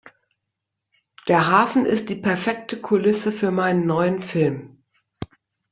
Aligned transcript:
Der 1.27 1.45
Hafen 1.51 1.85
ist 1.85 2.09
die 2.09 2.15
perfekte 2.15 2.81
Kulisse 2.81 3.31
für 3.31 3.51
meinen 3.51 3.85
neuen 3.85 4.23
Film. 4.23 4.81